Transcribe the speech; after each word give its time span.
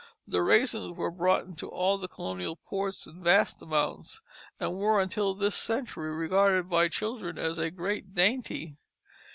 Raisins 0.27 0.97
were 0.97 1.11
brought 1.11 1.43
into 1.45 1.69
all 1.69 1.99
the 1.99 2.07
colonial 2.07 2.55
ports 2.55 3.05
in 3.05 3.21
vast 3.21 3.61
amounts, 3.61 4.19
and 4.59 4.73
were 4.73 4.99
until 4.99 5.35
this 5.35 5.53
century 5.53 6.09
regarded 6.11 6.67
by 6.67 6.87
children 6.87 7.37
as 7.37 7.59
a 7.59 7.69
great 7.69 8.15
dainty. 8.15 8.77